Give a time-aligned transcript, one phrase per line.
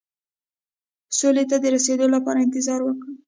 [1.17, 3.11] سولې ته د رسېدو لپاره انتظار وکړو.